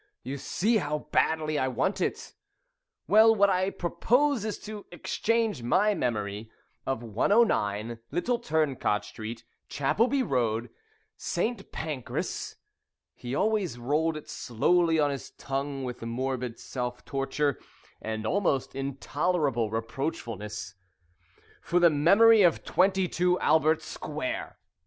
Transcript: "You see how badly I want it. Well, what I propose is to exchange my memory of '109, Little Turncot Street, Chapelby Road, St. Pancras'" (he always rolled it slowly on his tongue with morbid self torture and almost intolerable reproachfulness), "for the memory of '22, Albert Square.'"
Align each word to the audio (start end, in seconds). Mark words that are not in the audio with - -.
"You 0.23 0.39
see 0.39 0.77
how 0.77 1.05
badly 1.11 1.59
I 1.59 1.67
want 1.67 2.01
it. 2.01 2.33
Well, 3.07 3.35
what 3.35 3.51
I 3.51 3.69
propose 3.69 4.43
is 4.45 4.57
to 4.61 4.87
exchange 4.91 5.61
my 5.61 5.93
memory 5.93 6.49
of 6.87 7.03
'109, 7.03 7.99
Little 8.09 8.39
Turncot 8.39 9.05
Street, 9.05 9.43
Chapelby 9.69 10.23
Road, 10.23 10.71
St. 11.17 11.71
Pancras'" 11.71 12.55
(he 13.13 13.35
always 13.35 13.77
rolled 13.77 14.17
it 14.17 14.27
slowly 14.27 14.99
on 14.99 15.11
his 15.11 15.29
tongue 15.29 15.83
with 15.83 16.01
morbid 16.01 16.57
self 16.59 17.05
torture 17.05 17.59
and 18.01 18.25
almost 18.25 18.73
intolerable 18.73 19.69
reproachfulness), 19.69 20.73
"for 21.61 21.79
the 21.79 21.91
memory 21.91 22.41
of 22.41 22.63
'22, 22.63 23.39
Albert 23.39 23.83
Square.'" 23.83 24.57